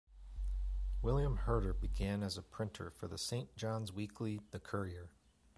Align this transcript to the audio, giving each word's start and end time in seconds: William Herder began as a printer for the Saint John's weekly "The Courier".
William 1.03 1.37
Herder 1.37 1.73
began 1.73 2.23
as 2.23 2.35
a 2.35 2.41
printer 2.41 2.89
for 2.89 3.07
the 3.07 3.19
Saint 3.19 3.55
John's 3.55 3.93
weekly 3.93 4.41
"The 4.49 4.59
Courier". 4.59 5.11